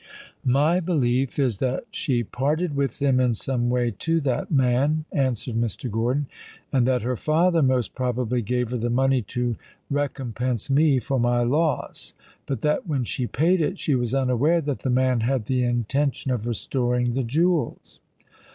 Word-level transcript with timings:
"My 0.43 0.79
belief 0.79 1.37
is 1.37 1.59
that 1.59 1.85
she 1.91 2.23
parted 2.23 2.75
with 2.75 2.97
them 2.97 3.19
in 3.19 3.35
some 3.35 3.69
way 3.69 3.91
to 3.99 4.19
that 4.21 4.49
man," 4.49 5.05
answered 5.13 5.53
Mr. 5.53 5.91
Gordon; 5.91 6.25
"and 6.73 6.87
that 6.87 7.03
her 7.03 7.15
father 7.15 7.61
most 7.61 7.93
probably 7.93 8.41
gave 8.41 8.71
her 8.71 8.77
the 8.77 8.89
money 8.89 9.21
to 9.21 9.57
recompense 9.91 10.71
me 10.71 10.97
for 10.99 11.19
my 11.19 11.43
loss; 11.43 12.15
but 12.47 12.61
that 12.61 12.87
when 12.87 13.03
she 13.03 13.27
paid 13.27 13.61
it, 13.61 13.77
she 13.79 13.93
was 13.93 14.15
unaware 14.15 14.59
that 14.59 14.79
the 14.79 14.89
man 14.89 15.19
had 15.19 15.45
the 15.45 15.63
intention 15.63 16.31
of 16.31 16.47
restoring 16.47 17.11
the 17.11 17.21
jewels." 17.23 17.99